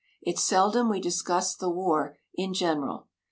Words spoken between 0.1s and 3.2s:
It's seldom we discuss the war in general.